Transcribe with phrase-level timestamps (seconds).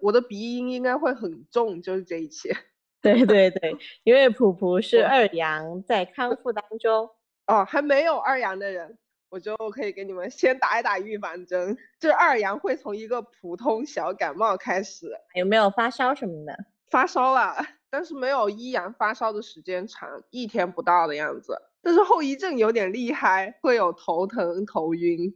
[0.00, 2.48] 我的鼻音应该会很重，就是这一期。
[3.02, 7.10] 对对对，因为普普是二阳，在康复当中。
[7.46, 8.98] 哦，还没有二阳的人，
[9.28, 11.76] 我就可以给你们先打一打预防针。
[12.00, 16.56] 这二阳会从一个普通小感冒开始，有没有发烧什么的？
[16.90, 17.54] 发烧了，
[17.90, 21.56] 但是没有一阳发烧的时间长，一天不到的样子。
[21.82, 25.32] 但是后遗症有点厉害，会有头疼、头晕。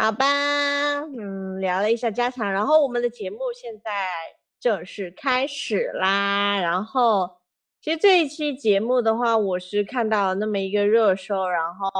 [0.00, 3.90] 好吧，嗯，聊了一下家常，然后我们的节目现在
[4.60, 6.60] 正式开始啦。
[6.60, 7.28] 然后，
[7.80, 11.90] 其实这一期节目的话，我是看到那么一个热搜，然后，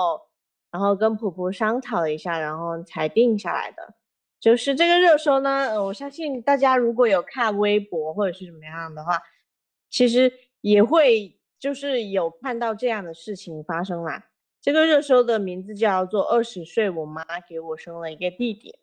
[0.70, 3.94] 然后跟普普商讨了一下，然后才定下来的。
[4.38, 9.20] 就是这个热搜呢，我相信大家如果有看微博或者是怎么样的话，
[9.91, 14.26] 其实也会就是有看到这样的事情发生啦。
[14.69, 18.78] 这个热搜的名字叫做“二十岁，我妈给我生了一个弟弟”。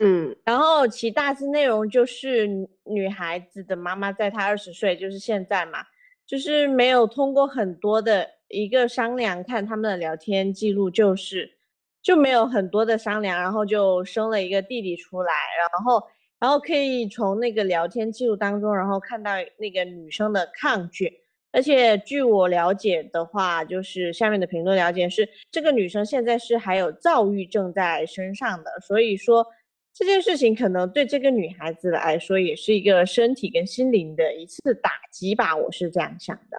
[0.00, 5.80] 嗯，然后其大致内容就是女女孩子的妈妈在她二十岁，就是现在嘛，
[6.24, 11.58] 就是没有通过很多的一个商量，看他们的聊天记录，就是
[12.00, 16.02] 就没有很多的商量，然后就生了一个弟弟出来，然后
[16.38, 21.20] 然后可以从那个聊天记录当中，然后看到那个女生的抗拒。
[21.52, 29.46] 而且据我了解的话，就是下面的评论了解是这个女生现在是还有躁郁症在身上的，所以说
[29.92, 36.58] 这件事情可能对这个女孩子来说也是一个身体跟心灵的一次打击吧，我是这样想的。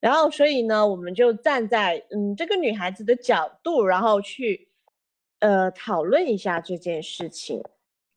[0.00, 4.68] 然后所以呢，我们就站在嗯这个女孩子的角度，然后去
[5.40, 7.62] 呃讨论一下这件事情。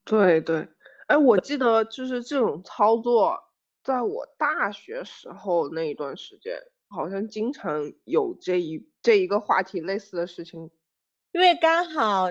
[0.06, 0.68] 对对。
[1.08, 3.40] 哎，我记得就是这种操作，
[3.88, 6.58] 在我大学时候那一段时间，
[6.90, 10.70] 好像经常有这一这一个话题类似的事情。
[11.32, 12.30] 因为刚好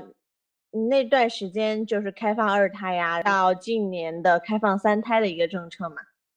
[0.91, 5.97] 那段时间就是开放二胎呀，到近年的开放三胎的一个政策嘛。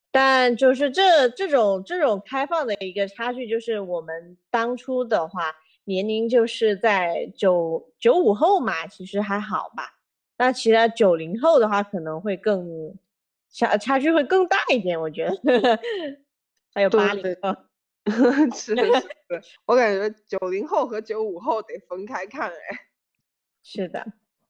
[0.09, 5.53] 但就是这这种这种开放的一个差距，就是我们当初的话，
[5.84, 10.00] 年龄就是在九九五后嘛，其实还好吧。
[10.38, 12.96] 那其他九零后的话，可能会更
[13.52, 15.80] 差差距会更大一点，我觉得。
[16.74, 17.56] 还有对八零对后，
[18.56, 18.76] 是
[19.66, 22.80] 我感觉九零后和九五后得分开看，哎，
[23.64, 24.06] 是的，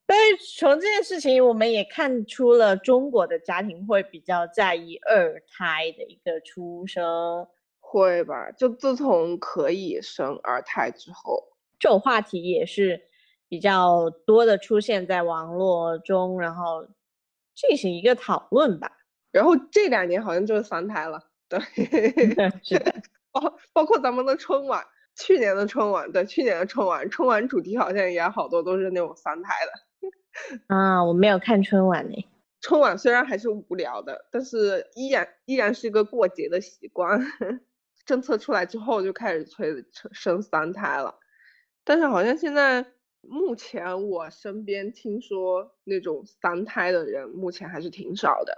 [0.05, 7.47] 但是从这件事情，我们也看出了中国的家庭会比较在意二胎的一个出生。
[7.79, 8.51] 会吧？
[8.51, 11.41] 就自从可以生二胎之后，
[11.79, 13.01] 这种话题也是
[13.47, 16.85] 比较多的出现在网络中，然后
[17.67, 18.91] 进行一个讨论吧。
[19.31, 21.59] 然后这两年好像就是三胎了，对，
[22.63, 22.93] 是的，
[23.31, 24.83] 包包括咱们的春晚，
[25.15, 30.65] 去年的春晚，对，去年的春晚，春晚主题好像也好多都是那种三胎的。
[30.75, 32.27] 啊，我没有看春晚呢。
[32.61, 37.19] 春晚虽然还是无聊的，但是依然依然是一个过节的习惯。
[38.05, 41.13] 政策出来之后就开始催生生三胎了，
[41.83, 42.83] 但是好像现在
[43.21, 48.53] 目前我身边听说那种三胎的人目前还是挺少的。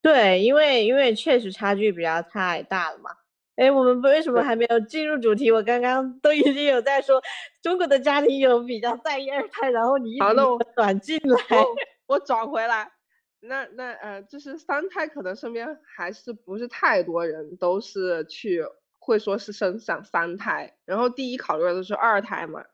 [0.00, 3.10] 对，因为因为确实差距比较太大了嘛。
[3.56, 5.50] 哎，我们为什么还没有进入主题？
[5.50, 7.20] 我刚刚都已经有在说
[7.62, 11.56] 中国的家庭有比较在意二胎，然后你一好那我转进来。
[11.56, 11.74] 我
[12.06, 12.92] 我转回来，
[13.40, 18.62] 那那呃，就是三胎可能身边还是不是太多人都是去
[18.98, 22.64] 会说是生想三胎，然后第一考虑的是二胎嘛。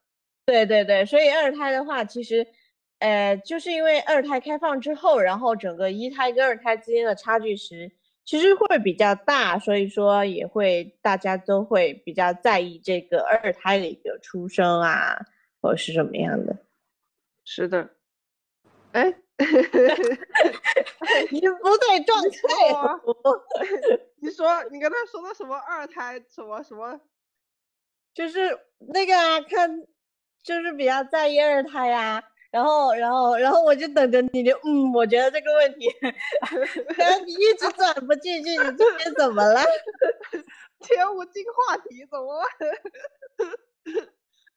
[0.44, 2.47] 对对对，所以二胎的话，其实，
[2.98, 7.91] 呃，就是因为二胎开放之后，然后整个一胎跟二胎之间的差距是
[8.24, 15.16] 其实会比较大，所以说也会大家都会比较在意这个二胎的一个出生啊，
[15.60, 16.56] 或者是什么样的。
[17.44, 17.91] 是的，
[18.92, 19.04] 哎，
[21.30, 22.39] 你不对撞菜
[22.71, 23.00] 说了，
[24.21, 27.00] 你说你跟他说的什么二胎什么什么？
[28.15, 28.56] 就是
[28.92, 29.71] 那个啊，看
[30.42, 35.89] 就是比较在意二胎呀、然后，然后，然后我就等着你的，嗯，我觉得这个问题，
[37.27, 39.62] 你一直转不进去，你这边怎么了？
[40.80, 42.48] 切勿进话题，怎么了？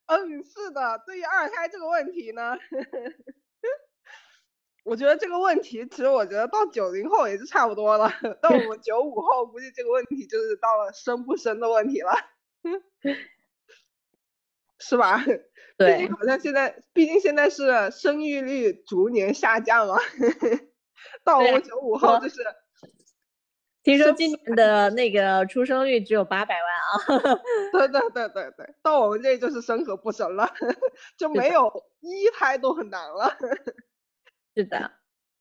[0.08, 2.58] 嗯，是的，对于二胎这个问题呢，
[4.84, 8.12] 我觉得这个问题，其实我觉得到九零后也是差不多了，
[8.42, 12.12] 到我们九五后，估计这个问题就是到了生不生的问题了，
[14.88, 15.18] 是吧？
[15.26, 15.34] 毕
[15.78, 19.98] 对竟，好像现在，毕竟现在是生育率逐年下降 了，
[21.24, 22.42] 到我们九五后就是
[23.84, 26.64] 听说今年的那个出生率只有八百万
[27.26, 27.36] 啊。
[27.74, 30.54] 对对对对对，到我们这就是生和不生了，
[31.18, 33.36] 就没有一胎都很难了。
[34.56, 34.92] 是的，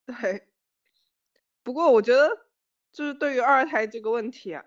[0.07, 0.49] 对，
[1.63, 2.31] 不过我觉得
[2.93, 4.65] 就是对于二胎这个问题啊，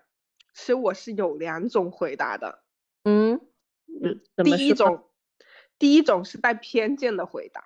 [0.54, 2.62] 其实我是有两种回答的。
[4.44, 5.04] 第一种，
[5.78, 7.64] 第一种是带偏见的回答，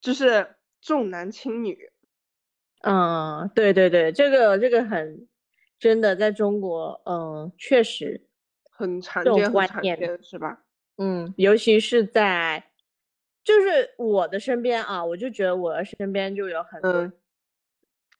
[0.00, 1.90] 就是重男轻女。
[2.82, 5.28] 嗯，对对对，这个这个很
[5.78, 8.26] 真的，在中国，嗯，确实，
[8.70, 10.62] 很常这种见，观念见，是吧？
[10.96, 12.70] 嗯，尤其是在，
[13.44, 17.12] 就是我的身边啊，我就觉得我的身边就有很多，嗯，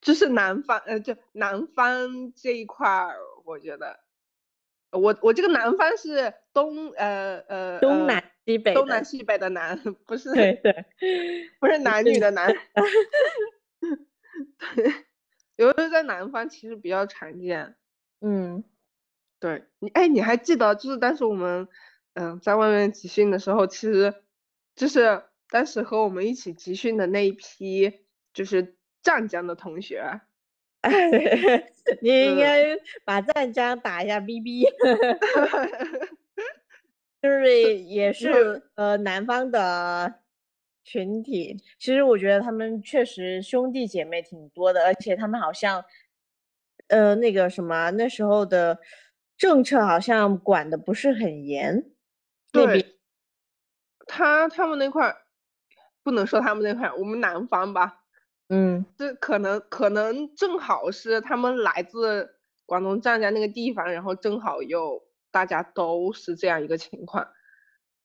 [0.01, 4.01] 就是南方，呃，就南方这一块儿，我觉得，
[4.93, 10.87] 我我这个南方是东，呃呃，呃东南西北东南西北的南， 不是对对，
[11.61, 12.53] 不是男女的男。
[14.75, 14.93] 对，
[15.57, 17.77] 尤其是在南方，其实比较常见。
[18.21, 18.63] 嗯
[19.39, 21.69] 对你，哎，你还记得就是当时我们，
[22.15, 24.15] 嗯、在外面集训的时候，其实
[24.77, 28.01] 就是当时和我们一起集训的那一批，
[28.35, 30.21] 就是湛江的同学。
[32.01, 32.65] 你应嗯该
[33.05, 34.65] 把湛江打一下 BB，
[37.23, 40.21] 就是也是呃南方的
[40.85, 41.57] 群体。
[41.79, 45.85] 其实我觉得他们确实兄弟姐妹挺多的，而且他们好像
[46.89, 48.79] 呃那个什么那时候的
[49.37, 51.85] 政策好像管的不是很严。
[52.53, 52.97] 那边对，
[54.07, 55.17] 他他们那块儿
[56.03, 58.00] 不能说他们那块儿，我们南方吧，
[58.51, 58.85] 嗯。
[58.99, 62.37] 这可能可能正好是他们来自
[62.67, 67.27] 广东湛江那个地方，然后正好又大家都是这样一个情况，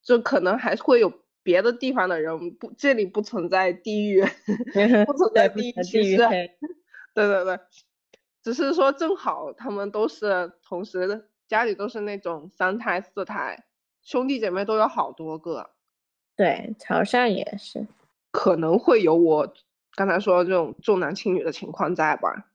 [0.02, 1.12] 就可能还会有
[1.44, 4.24] 别的地方的人不，这里不存在地域，
[5.06, 5.74] 不存在地域
[7.14, 7.60] 对对对，
[8.44, 13.66] 只是说正好他们都是同时家里都是那种三胎四胎，
[14.04, 15.70] 兄弟姐妹都有好多个，
[16.36, 17.88] 对，潮汕也是。
[18.32, 19.54] 可能会有我
[19.96, 22.50] 刚才说的这种重男轻女的情况在吧。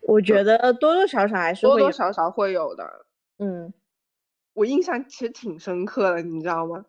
[0.00, 3.06] 我觉得多多少少还是多多，少少会有的。
[3.38, 3.72] 嗯
[4.54, 6.86] 我印象其实挺深刻的，你知道吗？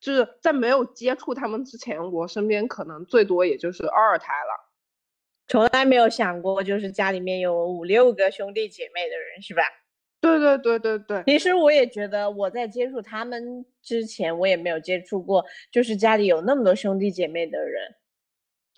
[0.00, 4.68] 就是在没有接触他们之前，我身边可能最多也就是二胎了。
[5.48, 9.62] 从来没有想过，就是家里面有五六个兄弟姐妹的人，是吧？
[10.20, 17.96] 对对对对对，其实我也觉得，我在接触他们之前，我也没有接触过，就是家里有那么多兄弟姐妹的人。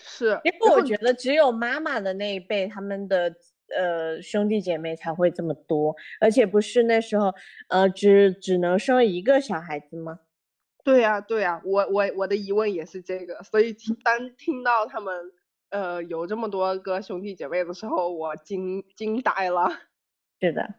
[0.02, 0.40] 是。
[0.44, 3.34] 因为我觉得只有妈妈的那一辈，他们的
[3.76, 7.32] 呃兄弟姐妹才会这么多，而且不是那时候
[7.68, 10.20] 呃只只能生一个小孩子吗？
[10.82, 15.30] 对呀、对呀、我我我的疑问也是这个，所以听当听到他们
[15.68, 19.70] 呃有这么多个兄弟姐妹的时候，我惊惊呆了。
[20.40, 20.76] 是的，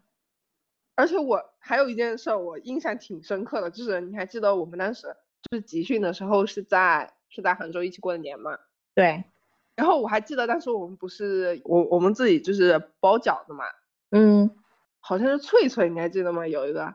[0.95, 5.03] 而且我还有一件事儿，我印象挺深刻的，就是你还记得我们当时
[5.43, 8.57] 就是集训的时候是在是在杭州一起过的年吗？
[9.01, 9.23] 对，
[9.75, 13.63] 然后我还记得当时我们不是我我们自己就是包饺子嘛，
[14.11, 14.51] 嗯，
[14.99, 16.47] 好像是翠翠，你还记得吗？
[16.47, 16.93] 有一个，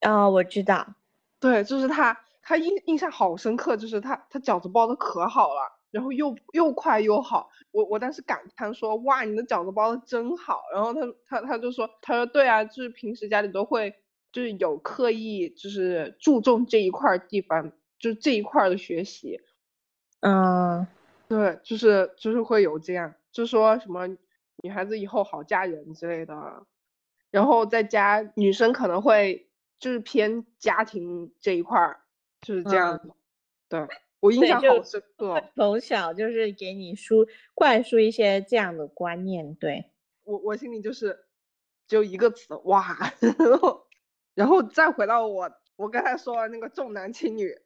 [0.00, 0.94] 啊、我知道，
[1.40, 10.60] 对，就是他，他印印象好深刻，就是他他饺子包的可好了，然后又又快又好，我我当时感叹说，哇，你的饺子包的真好。
[10.74, 13.94] 然后他他他就说，他说对啊，就是平时家里都会
[14.32, 19.40] 就是有刻意就是注重这一块儿地方，就是这一块儿的学习，
[20.20, 20.86] 嗯，
[21.32, 24.06] 对，就是就是会有这样，就说什么
[24.62, 26.66] 女孩子以后好嫁人之类的，
[27.30, 29.48] 然后在家女生可能会
[29.78, 32.00] 就是偏家庭这一块儿，
[32.42, 33.10] 就是这样子。
[33.70, 33.80] 对
[34.20, 39.86] 我印象好深刻哦，从小就是给你输灌输一些这样的观念，对，
[40.24, 41.18] 我我心里就是
[41.88, 43.86] 就一个词哇，然 后
[44.34, 47.56] 然后再回到我我刚才说的那个重男轻女，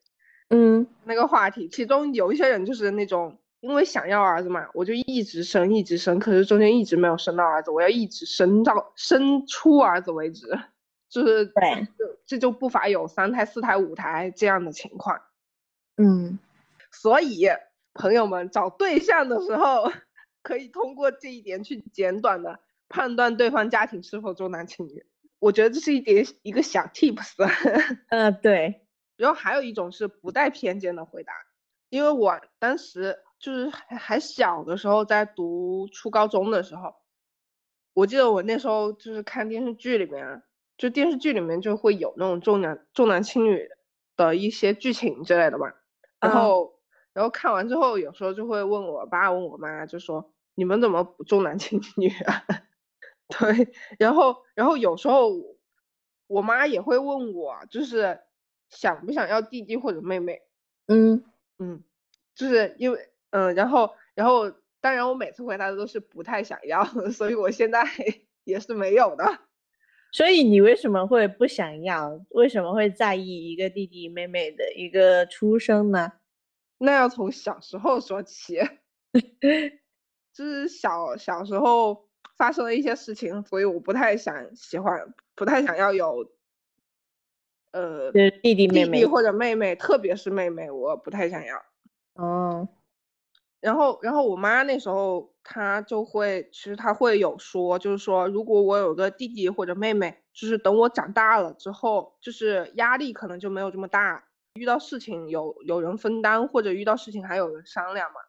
[0.51, 0.87] 嗯。
[1.09, 10.47] 那个话题，其中有一些人就是那种因为想要儿子嘛，我就一直生一直生，可是中间一直没有生到儿子，我要一直生到生出儿子为止，
[11.09, 15.21] 就是对这这就不乏有三胎、四胎、五胎这样的情况。
[15.97, 16.39] 嗯，
[16.93, 17.49] 所以
[17.93, 19.91] 朋友们找对象的时候，
[20.45, 25.05] 可以通过这一点去简短的判断对方家庭是否重男轻女。
[25.41, 27.35] 我觉得这是一点一个小 tips。
[28.11, 31.33] 呃， 对，然后还有一种是不带偏见的回答，
[31.89, 36.95] 因为我当时就是还还小的时候，在读初高中的时候，
[37.95, 40.43] 我记得我那时候就是看电视剧里面，
[40.76, 43.69] 就电视剧里面就会有那种重男重男轻女
[44.16, 45.73] 的一些剧情之类的嘛。
[46.21, 46.81] 然后，
[47.12, 52.45] 然后看完之后，有时候就会问我爸问我妈，就说你们怎么不重男轻女啊？
[53.28, 55.31] 对，然后，然后有时候
[56.26, 58.21] 我妈也会问我，就是
[58.71, 60.40] 想不想要弟弟或者妹妹？
[60.87, 61.25] 嗯
[61.59, 61.83] 嗯，
[62.35, 64.50] 就是因为，嗯，然后，然后，
[64.81, 67.85] 当然我每次回答的都是不太想要， 所以我现在
[68.45, 69.40] 也是没有的。
[70.11, 72.19] 所以你为什么会不想要？
[72.31, 76.12] 为什么会在意一个弟弟妹妹的一个出生呢？
[76.78, 78.59] 那要从小时候说起，
[80.33, 86.33] 就是小小时候发生了一些事情，所以我不太想喜欢，不太想要有，
[87.73, 91.62] 呃，弟弟妹妹或者妹妹，特别是妹妹，我不太想要。
[92.14, 92.66] 哦。
[93.61, 108.21] 然后，然后我妈那时候她就会，其实她会有说，就是说，如果我有个弟弟或者妹妹，就是等我长大了之后，就是压力可能就没有这么大，遇到事情有有人分担，或者遇到事情还有人商量嘛。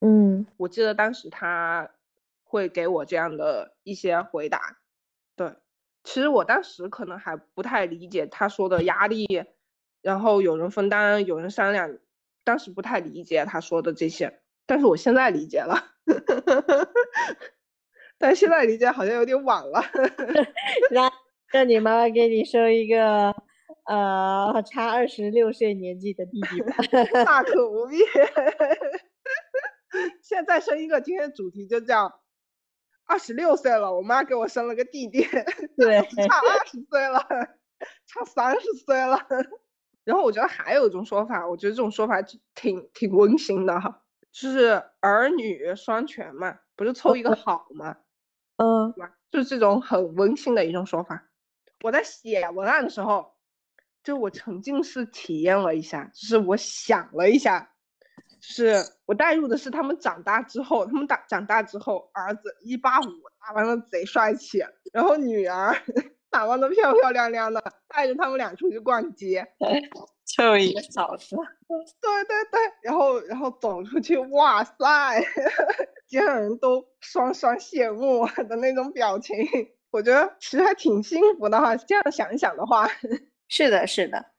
[0.00, 1.88] 嗯，我记得当时她
[2.42, 4.78] 会给我这样的一些回答。
[5.36, 5.54] 对，
[6.02, 9.26] 其实我当时可能还不太理解她说的压力，
[10.02, 11.96] 然后有人分担，有人商量，
[12.42, 14.40] 当时不太理解她说的这些。
[14.66, 15.76] 但是我现在理解了，
[18.18, 19.82] 但现在理解好像有点晚了。
[20.90, 21.12] 让
[21.52, 23.34] 让你妈妈给你生一个
[23.86, 26.76] 呃差二十六岁年纪的弟弟吧。
[27.24, 27.98] 大可不必。
[30.22, 32.20] 现在生一个，今天主题就叫
[33.06, 35.24] 二十六岁了，我妈给我生了个弟弟。
[35.76, 37.20] 对， 差二十岁了，
[38.06, 39.18] 差三十岁了。
[40.04, 42.20] 然后我觉得还有一种说法，我觉得这种说法
[42.54, 44.02] 挺挺温馨的哈。
[44.34, 47.96] 就是儿女双全嘛，不是凑一个好嘛？
[48.56, 48.92] 嗯？
[49.30, 51.28] 就是这种很温馨的一种说法。
[51.82, 53.32] 我在写文案的时候，
[54.02, 57.70] 就我沉浸式体验了一下，就是我想了一下，
[58.40, 63.04] 就是我带入的是他们长大之后，他们大长大之后，儿子一八五
[63.40, 65.76] 打扮的贼帅气，然后女儿
[66.34, 69.46] 打扮的漂漂亮亮的，带着他们俩出去逛街。
[70.26, 71.36] 就一个嫂子，
[72.00, 74.74] 对对对，然后然后走出去，哇塞，
[76.08, 79.36] 街上人都双双羡慕的那种表情，
[79.92, 81.76] 我觉得其实还挺幸福的哈。
[81.76, 82.90] 这样想一想的话，
[83.46, 84.32] 是的，是的。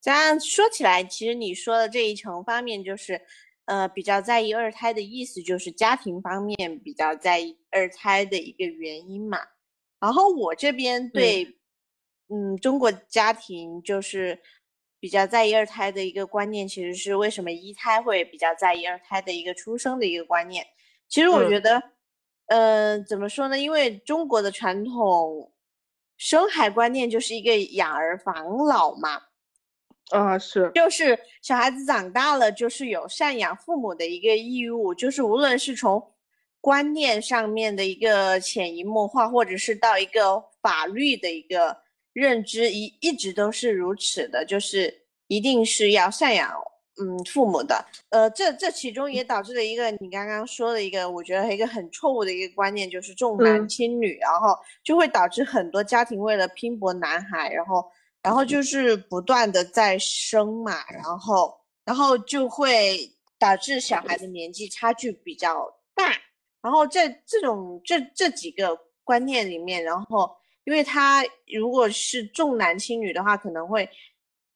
[0.00, 3.20] 这样说起来，其实你说的这一层方面，就是
[3.66, 9.40] 呃比较在意二胎的意思，就是家庭方面比较在意二胎的一个原因嘛。
[10.00, 11.56] 然后我这边对，
[12.28, 14.40] 嗯，中国家庭就是。
[15.00, 20.66] 比较在意二胎的一个观念，其实是为什么一胎会比较在意二胎的一个出生的一个观念。
[21.10, 21.82] 其实我觉得，
[22.46, 23.58] 呃，怎么说呢？
[23.58, 25.52] 因为中国的传统
[26.16, 29.24] 生孩观念就是一个养儿防老嘛。
[30.08, 34.94] 啊，是，就是小孩子长大了，就是有赡养父母的一个义务。
[34.94, 36.13] 就是无论是从
[36.64, 41.84] 观念上面的一个潜移默化，或者是到一个法律的一个。
[42.14, 46.48] 认知一一直都是如此的，就是一定是要赡养
[46.96, 57.84] 嗯父母的，呃，这这其中也导致了一个你刚刚说的一个，我觉得一个很错误的一个观念，就是重男轻女，然后就会导致很多家庭为了拼搏男孩，然后
[58.22, 61.52] 然后就是不断的在生嘛，然后
[61.84, 66.12] 然后就会导致小孩的年纪差距比较大，
[66.64, 70.34] 然后在这种这这几个观念里面，然后。
[70.66, 71.22] 因为他
[71.54, 73.86] 如果是重男轻女的话，可能会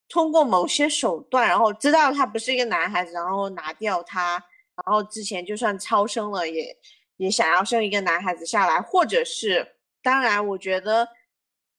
[0.09, 4.43] 通过某些手段，然后知道他不是一个男孩子，然后拿掉他，
[4.75, 6.75] 然后之前就算超生了，也
[7.19, 11.07] 也想要生一个男孩子下来，或者是，当然，我觉得，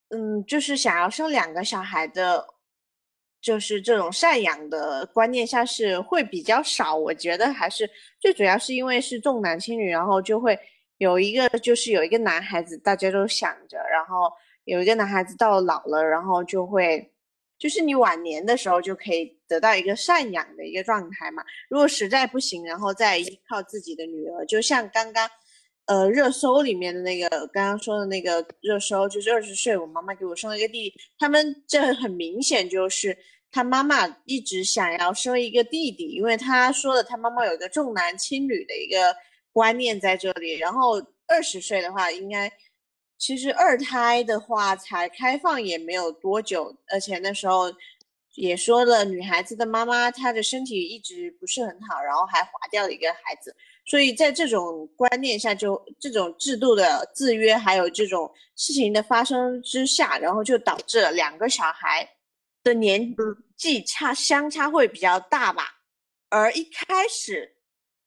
[0.09, 2.45] 嗯，就是想要生两个小孩的，
[3.41, 6.95] 就是这种赡养的观念下是会比较少。
[6.95, 10.57] 我觉得还是最主要是因为是重男轻女，然后就会。
[10.99, 14.29] 有一个就是有一个男孩子，大家都想着，然后
[14.65, 17.09] 有一个男孩子到老了，然后就会，
[17.57, 21.41] 就是你晚年的时候就可以得到一个赡养的一个状态嘛。
[21.69, 25.25] 如果实在不行，然后再依靠自己的女儿，就像刚刚，
[25.89, 33.17] 呃，热搜里面的那个刚刚说的那个热搜，就是二十岁，我妈妈给我生了一个弟弟，他们这很明显就是
[33.51, 39.15] 他妈妈一直想要生一个弟弟，因为他说的他妈妈有一个重男轻女的一个。
[39.51, 42.49] 观念在这里，然后二十岁的话，应该
[43.17, 47.65] 其实二胎的话才开放也没有多久，而且那时候
[48.35, 53.53] 也说了，女孩子的妈妈她的身体一直不是很好，然后还划掉了一个孩子，
[53.89, 62.07] 所以在这种观念下，就这种制度的制约，还有这种事情的发生之下，然后就导致了两个小孩
[62.63, 63.15] 的年
[63.57, 65.79] 纪差相差会比较大吧。
[66.29, 67.55] 而一开始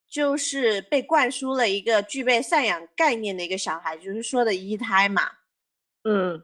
[0.09, 5.23] 就是被灌输了一个具备赡养概念的一个小孩，就是说的一胎嘛。
[6.05, 6.41] 嗯，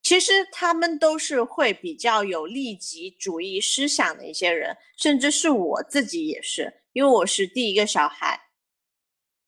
[0.00, 8.40] 其实他们都是会比较有利己主义思想的一些人，甚至是我自己也是，因为我是第一个小孩，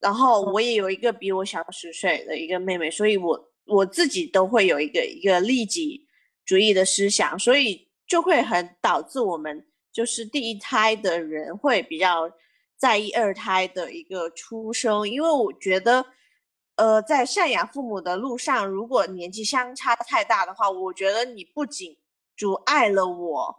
[0.00, 6.06] 然后我也有一个比我小十岁的一个妹妹，所以我我自己都会有一个一个利己
[6.44, 12.30] 主义的思想，所以就会很导致我们就是第一胎的人会比较
[12.76, 16.04] 在意二胎的一个出生，因为我觉得。
[16.78, 21.96] 呃，在赡养父母的路上，如果年纪相差太大的话，我觉得你不仅
[22.36, 23.56] 阻碍了我，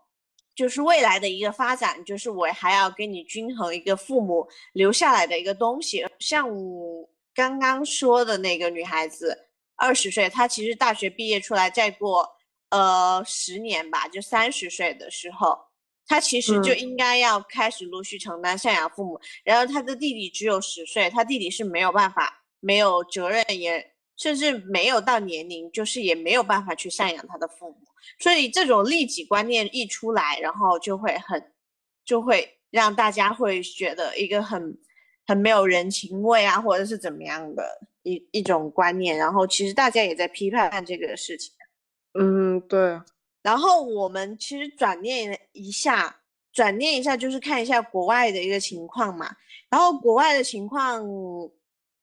[0.59, 6.05] 就是未来的一个发展，就是我还要跟你均衡一个父母留下来的一个东西。
[6.19, 9.47] 像我刚刚说的那个女孩子，
[9.77, 12.27] 二十岁，她其实大学毕业出来，再过
[12.71, 15.57] 呃十年吧，就三十岁的时候，
[16.05, 19.17] 她其实就应该要开始陆续承担赡养父母。
[19.45, 22.35] 然后她的弟弟只有十岁，她弟弟是没有办法。
[22.61, 27.77] 没有责任，也甚至没有到年龄，就是也没有办法去赡养他的父母，
[28.19, 31.41] 所以这种利己观念一出来，然后就会很，
[32.03, 34.77] 就会让大家会觉得一个很
[35.25, 37.63] 很没有人情味啊，或者是怎么样的
[38.03, 41.53] 一一种观念，然后其实大家也在批判这个事情。
[42.19, 42.99] 嗯，对。
[43.41, 46.19] 然后我们其实转念一下，
[46.51, 49.33] 转念一下就是看一下国外的一个情况嘛，
[49.69, 51.01] 然后国外的情况。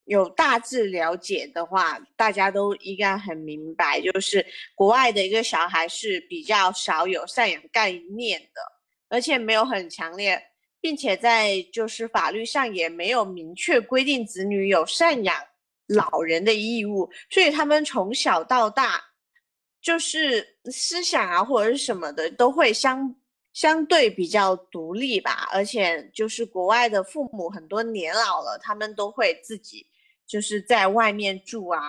[0.07, 4.45] 有大致了解的话，大家都应该很明白，就是
[4.75, 8.61] 国外的一个小孩是比较少有赡养概念的，
[9.09, 10.41] 而且没有很强烈，
[10.81, 15.37] 并且在就是法律上也没有明确规定子女有赡养
[15.89, 19.03] 老人的义务，所以他们从小到大
[19.83, 23.13] 就是思想啊或者是什么的都会相
[23.53, 29.85] 相对比较独立吧，而且就是国外的父母很多年老了，他们都会自己。
[30.27, 31.81] 就是在外面住啊，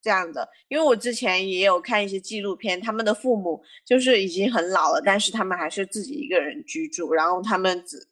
[0.00, 8.04] 这样的，因为我之前也有看一些纪录片，他们的父母就是已经很老了，但是他们还是自己一个人居住，然后他们只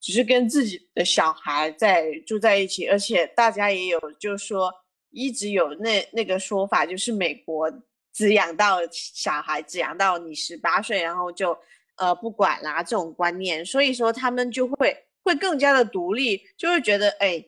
[0.00, 4.72] 只是跟自己的小孩在住在一起，而且大家也有就是说
[5.10, 7.68] 一直有那那个说法，就是美国
[8.12, 11.58] 只养到小孩只养到你十八岁，然后就
[11.96, 17.44] 呃不管啦这种观念，所以说他们就会会更加的独立，就会觉得哎。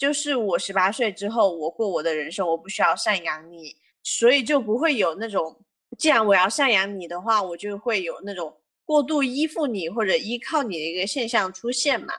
[0.00, 5.54] 就是我十八岁之后，我过我的人生，我不需要赡养你，所以就不会有那种，
[5.98, 12.14] 既然我要赡养你的话，我就会有那种过度依附你或者依靠你的一个现象出现嘛，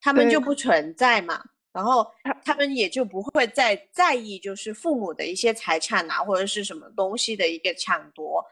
[0.00, 1.40] 他们就不存在嘛，
[1.72, 2.04] 然后
[2.44, 8.44] 他们也就不会再在意就是父母的一些财产啊或者是什么东西的一个抢夺，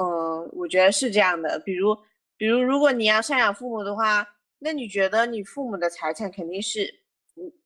[0.00, 1.96] 嗯，我觉得是这样的，比如
[2.36, 4.26] 比如如果你要赡养父母的话，
[4.58, 7.01] 那你觉得你父母的财产肯定是。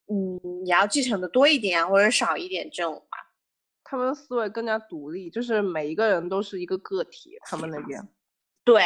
[0.09, 3.17] 嗯，也要继承的多一点啊，或者少一点这种吧。
[3.83, 7.37] 他们思维更加独立，就是每一个人都是一个个体。
[7.43, 8.05] 他们那边，
[8.65, 8.83] 对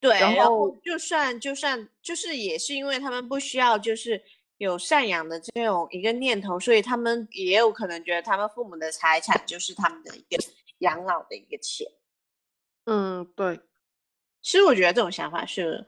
[0.00, 4.22] 对，然后就算就算就是也是因为他们不需要就是
[4.56, 10.42] 有赡养的这种一个念头，所以他们也有可能觉得他们父母的财产就是他们的一个
[10.78, 11.86] 养老的一个钱。
[12.84, 13.60] 嗯，对。
[14.40, 15.86] 其实我觉得这种想法是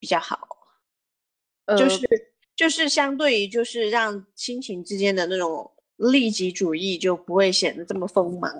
[0.00, 0.48] 比较好，
[1.76, 2.06] 就是。
[2.58, 8.52] 就是相对于，就是让亲情之间的那种利己主义就不会显得这么锋芒。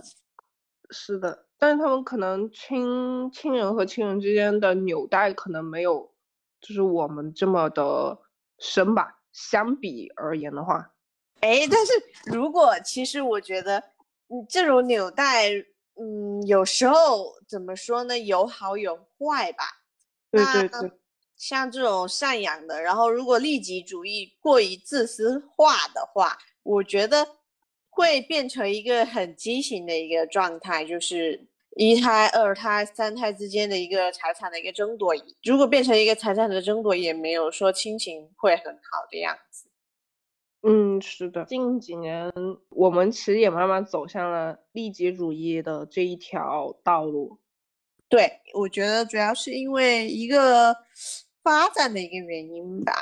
[0.90, 6.12] 是的，但是他们可能亲亲人和亲人之间的纽带可能没有，
[6.60, 8.16] 就是我们这么的
[8.60, 9.18] 深吧。
[9.32, 10.92] 相比而言的话，
[11.40, 11.92] 哎，但是
[12.26, 13.78] 如果其实我觉得，
[14.28, 15.50] 嗯，这种纽带，
[16.00, 18.16] 嗯，有时候怎么说呢？
[18.16, 19.64] 有好有坏吧。
[20.30, 20.97] 对对对。
[21.38, 27.24] 像这种赡养的，然后如果利己主义过于自私化的话，我觉得
[27.88, 31.46] 会变成一个很畸形的一个状态，就是
[31.76, 35.14] 一胎、二胎、三胎之间的一个财产的一个争夺。
[35.44, 39.68] 如果变成一个财产的争夺，也没有说亲情会很好的样子。
[40.62, 42.28] 嗯，是的，近几年
[42.70, 47.38] 我们其实也慢慢走向了利己主义的这一条道路。
[48.08, 50.76] 对，我觉得主要是因为一个。
[51.42, 52.92] 发展的一个原因吧，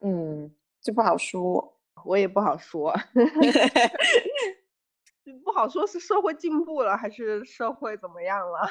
[0.00, 0.50] 嗯，
[0.82, 2.94] 这不好说， 我也不好说，
[5.44, 8.68] 不好说是社会进步了还是社会怎么样了？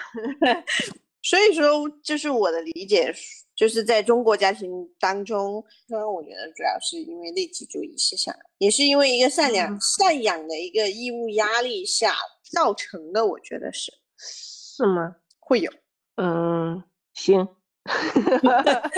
[1.26, 3.14] 所以说，就是我的理解，
[3.56, 12.14] 就是在中国家庭当中，我觉得主要是因为利己主义思想，也是因为一个赡养、赡养的一个义务压力下
[12.52, 13.26] 造成的。
[13.26, 15.16] 我觉得是，是吗？
[15.40, 15.72] 会有，
[16.18, 16.84] 嗯，
[17.14, 17.48] 行，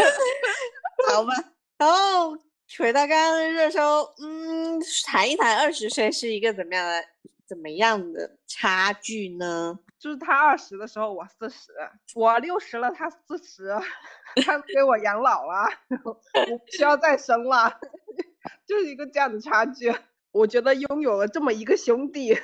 [1.10, 1.34] 好吧。
[1.78, 2.38] 然后
[2.78, 7.04] 回到刚刚的热搜，嗯，谈一谈二十岁是一个怎么样的、
[7.48, 9.80] 怎么样的差距呢？
[10.00, 11.72] 就是他二十的时候我四十，
[12.14, 13.76] 我六十了他四十，
[14.46, 15.68] 他给我养老了，
[16.06, 17.80] 我不需要再生了，
[18.68, 19.94] 就是一个这样的差距。
[20.32, 22.38] 我觉得拥有了这么一个兄弟，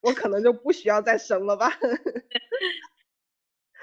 [0.00, 1.76] 我可能就不需要再生了吧。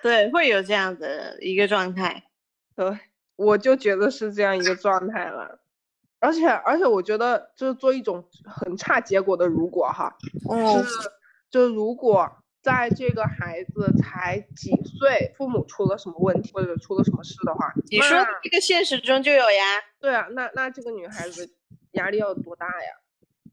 [0.01, 2.23] 对，会有这样的一个状态。
[2.75, 2.97] 对，
[3.35, 5.59] 我就觉得是这样一个状态了。
[6.19, 10.15] 而且，而且我觉得就是做一种很差结果的如果哈，
[10.49, 10.83] 哦，
[11.49, 12.35] 就如果。
[12.61, 19.63] 在这个孩子才几岁，父母出了什么问题或者出了什么事的话，你说这个现实中就有呀？
[19.97, 21.49] 对啊，那那这个女孩子
[21.93, 22.91] 压力要多大呀？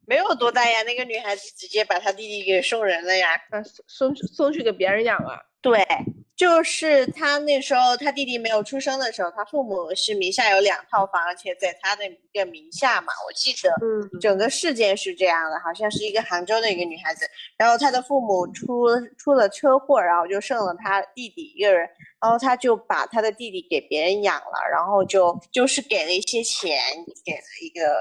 [0.05, 5.45] 没有多大呀，那个女孩子直接把她弟弟给送人了呀，那送去送去给别人养了。
[5.61, 5.87] 对。
[6.37, 13.11] 就是他那时候，他弟弟没有出生的时候，他父母是名下有两套房，而且在他的一个名下嘛。
[13.27, 17.25] 我记得，嗯，整个事件是这样的，好像是一个杭州的一个女孩子，
[17.57, 18.85] 然后她的父母出
[19.17, 21.89] 出了车祸，然后就剩了他弟弟一个人，
[22.21, 26.79] 然后他就把他的弟弟给别人养了，然后就就是给了一些钱
[27.25, 27.99] 给了一个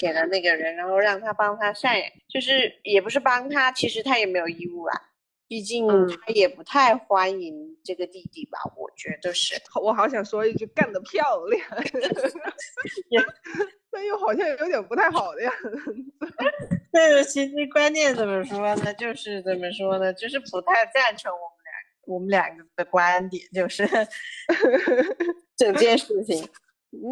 [0.00, 4.98] 给了那个人，然后让他帮他赡养，就是也不是帮他，其实他也没有义务啊。
[5.46, 9.54] 毕竟他也不太欢迎这个弟弟吧，我觉得是。
[9.80, 11.62] 我好想说一句干得漂亮，
[13.90, 15.76] 但又好像有点不太好的样子。
[16.90, 18.94] 对，其实关键怎么说呢？
[18.94, 20.14] 就是怎么说呢？
[20.14, 21.72] 就是不太赞成我们俩
[22.06, 23.86] 我们两个的观点，就是
[25.56, 26.48] 整件事情。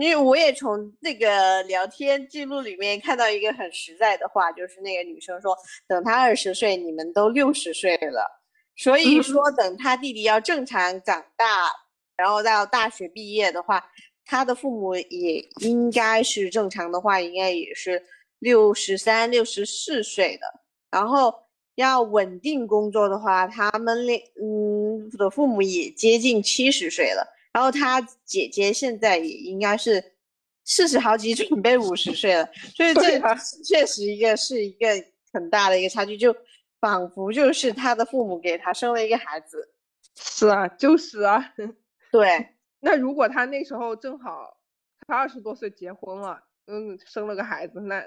[0.01, 8.43] 因为我也从那个聊天记录里面看到一个很实在的话，就是那个女生说，等她二十岁，你们都六十岁了，
[8.77, 11.71] 所以说等她弟弟要正常长大，
[12.17, 13.85] 然后到大学毕业的话，
[14.25, 18.03] 他的父母也应该是正常的话，应该也是
[18.39, 21.35] 六十三、六十四岁的，然后
[21.75, 27.27] 要稳定工作的话，他们那嗯的父母也接近七十岁了。
[27.53, 30.03] 然后他姐姐现在也应该是
[30.65, 33.21] 四十好几， 准备五十岁了，所以这
[33.63, 34.87] 确实一个是一个
[35.33, 36.35] 很大的一个差距，就
[36.81, 39.71] 仿佛就是他的父母给他生了一个孩子。
[40.17, 41.53] 是啊，就是啊。
[42.11, 42.49] 对，
[42.81, 44.57] 那如果他那时候正好
[45.07, 48.03] 他二十多岁结婚了，嗯，生了个孩子，那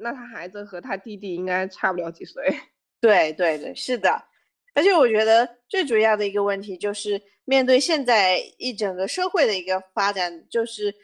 [0.00, 2.44] 那他孩子和他弟弟应该差不了几岁。
[3.00, 4.22] 对对对，是的。
[4.74, 7.22] 而且我觉得最主要的一个问题就是。
[7.46, 10.94] 面对现在一整个社会的一个发展，就是，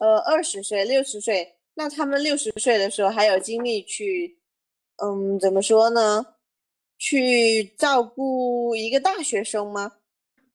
[0.00, 4.38] 呃，二十岁、六十岁，那他们六十岁的时候还有精力去，
[4.96, 6.26] 嗯，怎么说呢？
[6.98, 9.92] 去照顾一个大学生吗？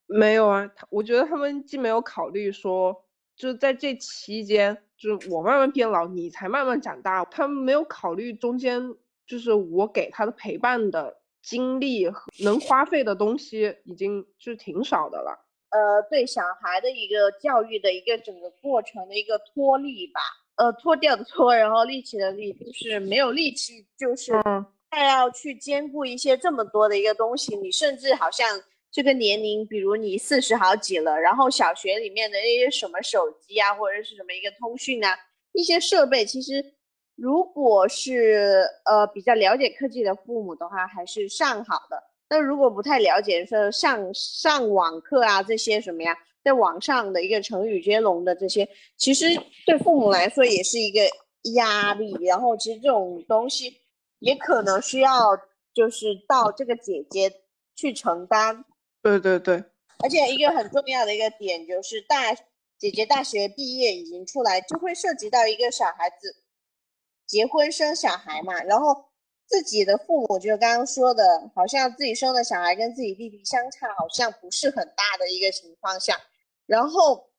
[0.07, 3.05] 没有啊，我觉得他们既没有考虑说，
[3.35, 8.81] 就在这期间，就是我慢慢变老，你才慢慢长大，他们没有考虑中间，
[9.27, 11.17] 就是我给他的陪伴的。
[11.45, 15.39] 精力和能花费的东西已经是挺少的了。
[15.69, 20.21] 呃，对小孩的一个教育的一个整个过程的一个脱力吧，
[20.55, 24.33] 呃，脱掉的脱，然后力气的力，就是没有力气，就是
[24.89, 27.55] 还要去兼顾一些这么多的一个东西。
[27.57, 35.15] 你甚至好像这个年龄，比如你四十好几了，然后小学里面的那些什么手机啊，或者是什么一个通讯啊，
[35.51, 36.73] 一些设备，其实。
[37.15, 42.03] 如果是呃比较了解科技的父母的话，还是上好的。
[42.27, 49.27] 但如果不太了解，说上上网课啊这些什么呀，在网上的一个成语接龙的这些，其实
[49.65, 51.01] 对父母来说也是一个
[51.53, 52.17] 压力。
[52.25, 53.71] 然后其实这种东西
[54.19, 55.37] 也可能需要
[55.73, 57.31] 就是到这个姐姐
[57.75, 58.65] 去承担。
[59.01, 59.63] 对对对。
[59.99, 62.33] 而且一个很重要的一个点就是大
[62.77, 66.35] 姐姐大学毕业已经出来，就会涉及到一个小孩子。
[67.25, 69.05] 结婚生小孩嘛，然后
[69.47, 71.23] 自己的父母就刚刚说的，
[71.55, 76.19] 好像自己生的小孩跟自己弟弟相差好像不是很大的一个情况下，
[76.65, 77.29] 然后，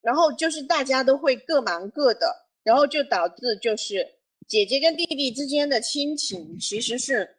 [0.00, 7.38] 然后就是大家都会各忙各的，然后就导致就是姐姐跟弟弟之间的亲情其实是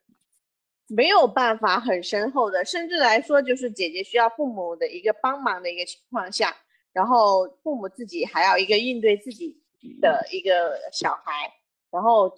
[0.88, 6.56] 没有办法很深厚的，甚至来说就是姐姐需要父母的一个帮忙的一个情况下，
[6.92, 9.62] 然后父母自己还要一个应对自己
[10.02, 11.54] 的一个小孩。
[11.92, 12.34] 然后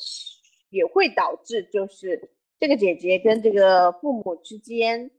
[0.70, 5.12] 也会导致，就是这个姐姐跟这个父母之间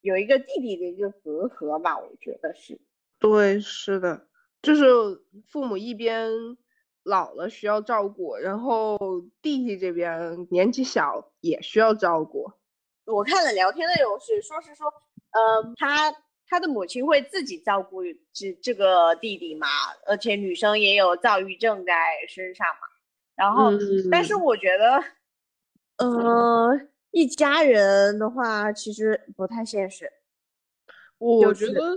[0.00, 2.80] 有一个弟弟的一个隔阂吧，我觉得是。
[3.18, 4.28] 对，是的，
[4.62, 4.84] 就是
[5.46, 6.30] 父母一边
[7.02, 8.96] 老了需要照顾，然后
[9.42, 12.50] 弟弟这边年纪小也需要照顾。
[13.04, 14.86] 我看了聊天内容是说是说，
[15.32, 16.14] 呃，他
[16.46, 19.66] 他的母亲会自己照顾这这个弟弟嘛，
[20.06, 21.92] 而且女生也有躁郁症在
[22.28, 22.87] 身上嘛。
[23.38, 23.70] 然后，
[24.10, 26.80] 但是我觉得，呃，
[27.12, 30.12] 一家人的话其实不太现实。
[31.18, 31.96] 我觉得，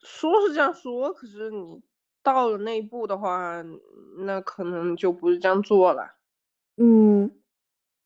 [0.00, 1.82] 说是这样说，可是你
[2.22, 3.62] 到了那一步的话，
[4.24, 6.14] 那可能就不是这样做了。
[6.78, 7.30] 嗯，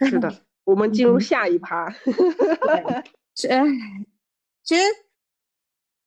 [0.00, 0.32] 是的。
[0.64, 1.88] 我们进入下一趴。
[3.34, 3.48] 是，
[4.64, 4.82] 其实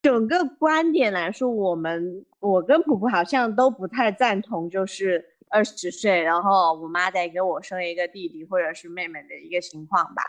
[0.02, 10.24] 整个观点来说，我们我跟普普好像都不太赞同，就是二十岁，然后我妈再给我生一个弟弟或者是妹妹的一个情况吧。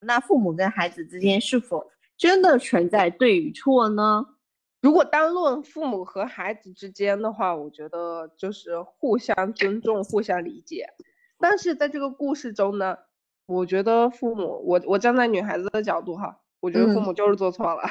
[0.00, 4.24] 那父母跟孩子之间是否真的存在对与错呢？
[4.80, 10.86] 如果单论父母和孩子之间的话，我觉得就是互相尊重、互相理解。
[11.38, 12.96] 但是在这个故事中呢？
[13.46, 17.82] 我觉得父母，我我站在女孩子的角度哈，我觉得父母就是做错了，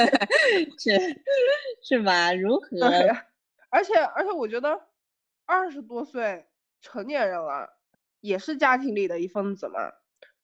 [0.80, 0.98] 是
[1.82, 2.32] 是吧？
[2.32, 2.68] 如何？
[3.68, 4.80] 而且而且我觉得
[5.50, 6.46] 二十多岁
[6.80, 7.68] 成年人了，
[8.20, 9.74] 也是家庭里的一份子嘛。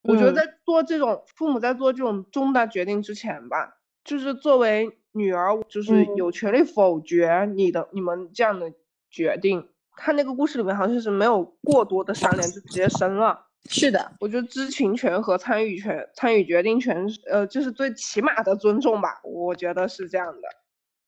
[0.01, 8.71] 我觉得在做这种父母在做这种重大决定之前吧，就是作为女儿，就是有权利否决你的你们这样的
[9.09, 9.69] 决定。
[9.95, 13.47] 看那个故事里面好像是没有过多的商量就直接生了。
[13.69, 19.19] 是的，我觉得知情权和参与权、参与决定权，呃，就是最起码的尊重吧。
[19.23, 20.47] 我觉得是这样的。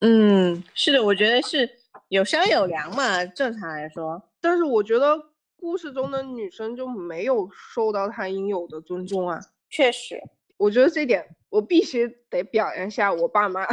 [0.00, 1.66] 嗯，是的，我觉得是
[2.10, 4.20] 有商有量嘛，正常来说。
[4.40, 5.16] 但是我觉得
[5.56, 9.40] 故事中的女生就没有受到她应有的尊重啊。
[9.70, 10.20] 确实，
[10.56, 13.64] 我觉得这点我必须得表扬一下我爸妈。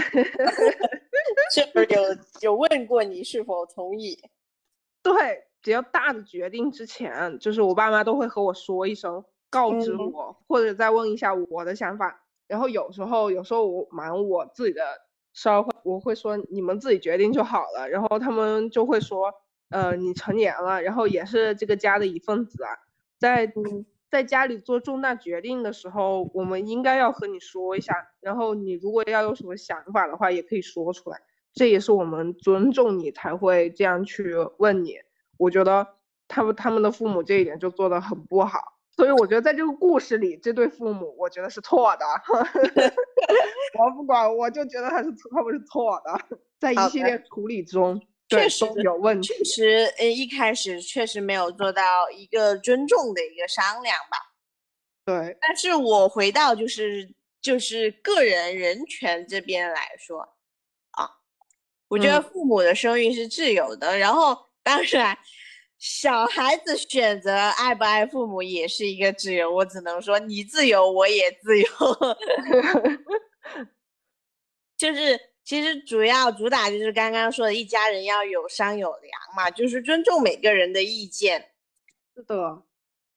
[1.51, 4.17] 是不是有有问过你是否同意？
[5.03, 5.43] 对。
[5.63, 12.23] 只要大的决定之前，就是我爸妈都会和我说一声，告知我，或者再问一下我的想法。
[12.47, 14.81] 然后有时候，有时候我瞒我自己的
[15.37, 17.87] 事儿，我会说你们自己决定就好了。
[17.87, 19.31] 然后他们就会说，
[19.69, 22.73] 呃，你成年了，然后也是这个家的一份子啊，
[23.19, 23.53] 在
[24.09, 27.93] 在家里做重大决定的时候，我们应该要和你说一下。
[28.19, 31.19] 然后你如果要有什么想法的话，也可以说出来。
[31.53, 34.95] 这也是我们尊重你才会这样去问你。
[35.37, 35.87] 我觉得
[36.27, 42.05] 他们他们的父母这一点就做的很不好，所以我觉得在这个故事里，这对父母我觉得是错的。
[43.79, 49.27] 我不管，我就觉得他是他们是错的，在一系列处理中确实有问题。
[49.27, 54.17] 确实，呃，一开始确实没有做到一个尊重的一个商量吧。
[55.05, 55.37] 对。
[55.39, 60.21] 但是我回到就是就是个人人权这边来说
[60.91, 61.07] 啊，
[61.87, 64.45] 我觉得父母的生育是自由的，然后。
[64.67, 65.17] 当然，
[65.79, 69.53] 小孩子选择爱不爱父母也是一个自由。
[69.53, 71.67] 我只能说，你自由，我也自由。
[74.75, 81.51] 就是其实主要主打就是刚刚说的一家人要有商有量嘛，就是尊重每个人的意见。
[82.15, 82.63] 是的，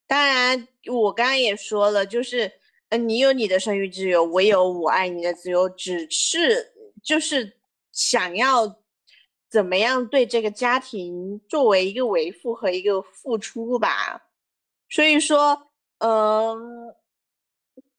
[0.07, 2.53] 当然我刚刚也说了，就是
[2.90, 7.59] 呃，你有你的生育自由，我有我爱你的自由，只是就是
[7.90, 8.79] 想要。
[9.50, 14.22] 怎么样对这个家庭作为一个维护和一个付出吧？
[14.88, 16.94] 所以说，嗯，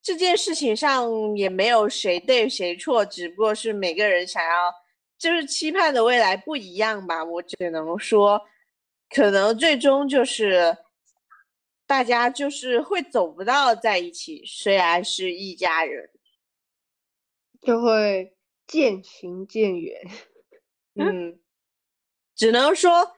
[0.01, 4.73] 这件事情上也没有谁对谁错，只不过是每个人想要
[5.17, 7.21] 就是期盼的未来不一样吧。
[7.23, 8.41] 我只能说，
[9.09, 10.77] 可能最终就是
[11.85, 16.09] 大家就是会走不到在一起，虽然是一家人，
[17.61, 20.01] 就会渐行渐远。
[20.95, 21.40] 嗯。
[22.41, 23.13] 只能说，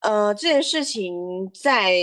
[0.00, 1.96] 呃，这件事情在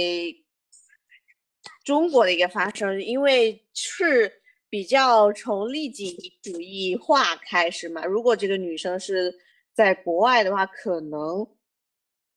[1.83, 8.03] 中国的一个发生，因为是比较从利己主义化开始嘛。
[8.03, 9.39] 如果这个女生是
[9.71, 11.47] 在国外的话，可能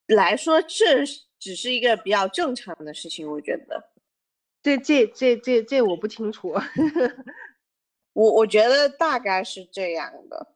[0.07, 1.03] 来说这
[1.39, 3.27] 只是一个比较正常的事情。
[3.27, 3.83] 我觉得，
[4.63, 6.53] 这这这这这我不清楚，
[8.13, 10.55] 我我觉得大概是这样的，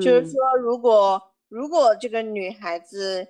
[0.00, 1.20] 就是说如果。
[1.52, 3.28] 如果这个女孩子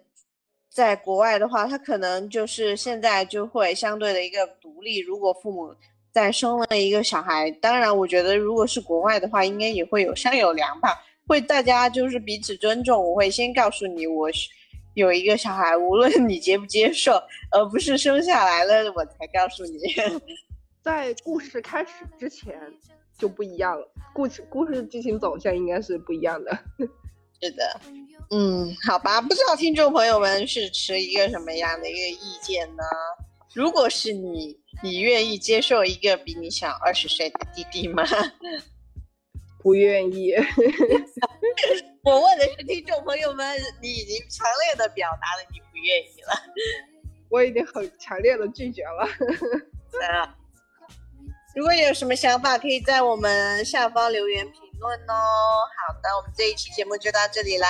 [0.72, 5.00] 在国外的话，她可能就是现在就会相对的一个独立。
[5.00, 5.74] 如果父母
[6.12, 13.04] 再生了一个小孩，当然，我觉得如果是国外的话，应该也会有商有量吧，会大家就是彼此尊重。
[13.04, 14.30] 我会先告诉你，我
[14.94, 19.80] 有一个小孩，无论你接不接受，而不是生下来了我才告诉你。
[20.80, 22.56] 在故事开始之前。
[23.18, 26.58] 就不一样了，故事故事剧情走向应该是不一样的。
[27.40, 27.80] 是的，
[28.34, 32.82] 嗯，好吧，不知道听众朋友们是持一个什么样的一个意见呢？
[33.54, 38.02] 如果是你，你愿意接受一个比你小二十岁的弟弟吗？
[39.62, 40.32] 不愿意。
[42.02, 46.32] 我问的是听众朋友们，你已经强烈的表达了你不愿意了。
[47.28, 49.04] 我已经很强烈的拒绝了。
[50.10, 50.34] 啊，
[51.54, 55.14] 如果有什么想法，可以在我们下方留言评论哦。
[55.14, 57.68] 好的，我们这一期节目就到这里啦，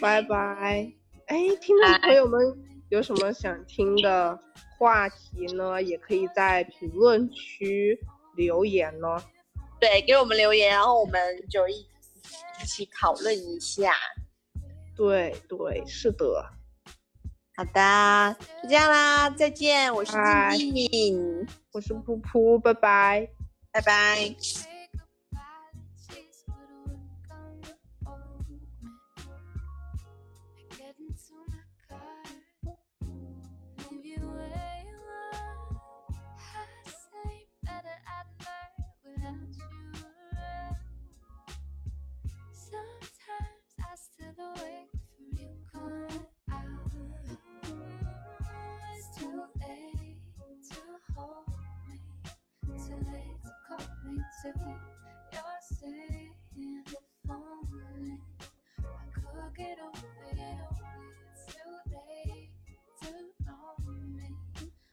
[0.00, 0.90] 拜拜。
[1.26, 2.40] 哎，听众朋友们
[2.88, 4.38] 有什么想听的
[4.78, 5.82] 话题呢？
[5.82, 7.98] 也可以在评论区
[8.36, 9.20] 留言哦。
[9.80, 13.92] 对，给我们留言，然后我们就一一起讨论一下。
[14.96, 16.44] 对对，是的。
[17.56, 19.92] 好的，就这样啦，再见。
[19.92, 20.12] 我是
[20.56, 23.28] 静静，我是噗噗，拜拜，
[23.72, 24.77] 拜拜。
[54.56, 56.94] Saying if
[57.30, 58.18] only
[58.82, 60.58] I could get over you.
[61.34, 62.50] It's too late
[63.02, 63.10] to
[63.44, 63.76] know
[64.16, 64.30] me.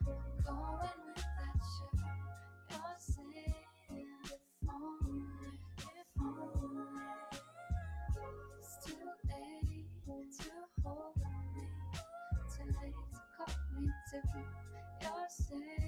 [0.08, 2.00] I'm going without you.
[2.70, 3.56] You're saying
[3.92, 7.06] if only, if only.
[8.60, 10.52] It's too late to
[10.84, 11.68] hold me,
[12.56, 14.22] too late to
[15.02, 15.85] call me.